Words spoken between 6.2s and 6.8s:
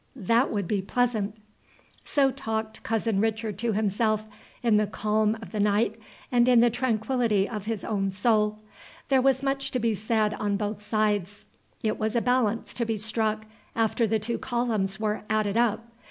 and in the